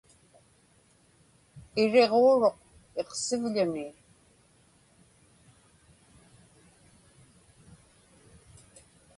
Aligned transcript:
Iriġuuruq 1.81 2.59
iqsivḷuni. 3.01 3.87